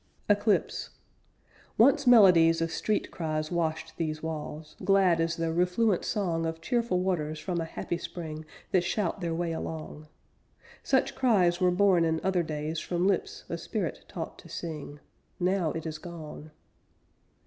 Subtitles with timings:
[0.27, 0.89] ECLIPSE
[1.77, 7.01] Once melodies of street cries washed these walls, Glad as the refluent song Of cheerful
[7.01, 10.07] waters from a happy spring That shout their way along;
[10.81, 14.99] Such cries were born in other days from lips A spirit taught to sing.
[15.39, 16.49] Now it is gone!